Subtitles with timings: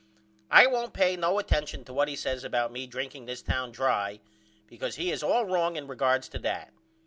[0.49, 4.19] I won't pay no attention to what he says about me drinking this town dry
[4.65, 6.73] because he is all wrong in regards to that.